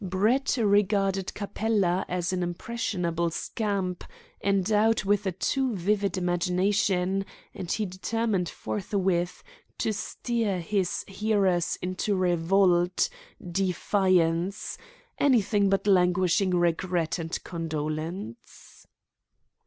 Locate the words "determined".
7.85-8.49